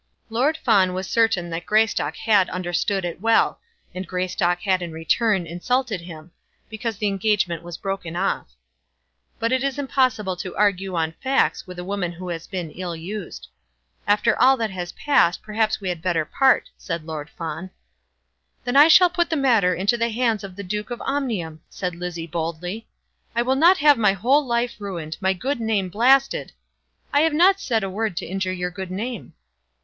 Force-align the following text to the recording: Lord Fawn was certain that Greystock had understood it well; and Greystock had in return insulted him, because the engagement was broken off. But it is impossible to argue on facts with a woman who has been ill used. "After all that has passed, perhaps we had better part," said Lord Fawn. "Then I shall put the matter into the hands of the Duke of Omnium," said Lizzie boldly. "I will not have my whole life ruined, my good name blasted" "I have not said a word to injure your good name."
Lord 0.31 0.57
Fawn 0.57 0.95
was 0.95 1.07
certain 1.07 1.51
that 1.51 1.67
Greystock 1.67 2.15
had 2.15 2.49
understood 2.49 3.05
it 3.05 3.21
well; 3.21 3.59
and 3.93 4.07
Greystock 4.07 4.61
had 4.61 4.81
in 4.81 4.91
return 4.91 5.45
insulted 5.45 6.01
him, 6.01 6.31
because 6.71 6.97
the 6.97 7.05
engagement 7.05 7.61
was 7.61 7.77
broken 7.77 8.15
off. 8.15 8.47
But 9.37 9.51
it 9.51 9.63
is 9.63 9.77
impossible 9.77 10.35
to 10.37 10.55
argue 10.57 10.95
on 10.95 11.11
facts 11.21 11.67
with 11.67 11.77
a 11.77 11.83
woman 11.83 12.13
who 12.13 12.29
has 12.29 12.47
been 12.47 12.71
ill 12.71 12.95
used. 12.95 13.47
"After 14.07 14.35
all 14.41 14.57
that 14.57 14.71
has 14.71 14.91
passed, 14.93 15.43
perhaps 15.43 15.79
we 15.79 15.89
had 15.89 16.01
better 16.01 16.25
part," 16.25 16.71
said 16.79 17.05
Lord 17.05 17.29
Fawn. 17.29 17.69
"Then 18.63 18.75
I 18.75 18.87
shall 18.87 19.07
put 19.07 19.29
the 19.29 19.35
matter 19.35 19.75
into 19.75 19.97
the 19.97 20.09
hands 20.09 20.43
of 20.43 20.55
the 20.55 20.63
Duke 20.63 20.89
of 20.89 20.99
Omnium," 21.03 21.61
said 21.69 21.93
Lizzie 21.95 22.25
boldly. 22.25 22.87
"I 23.35 23.43
will 23.43 23.53
not 23.55 23.77
have 23.77 23.99
my 23.99 24.13
whole 24.13 24.43
life 24.43 24.77
ruined, 24.79 25.17
my 25.21 25.33
good 25.33 25.59
name 25.61 25.89
blasted" 25.89 26.53
"I 27.13 27.21
have 27.21 27.33
not 27.35 27.59
said 27.61 27.83
a 27.83 27.87
word 27.89 28.17
to 28.17 28.25
injure 28.25 28.51
your 28.51 28.71
good 28.71 28.89
name." 28.89 29.33